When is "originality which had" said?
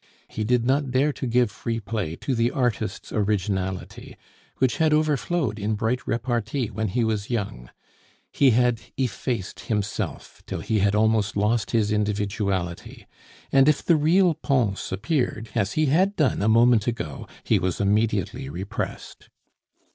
3.11-4.93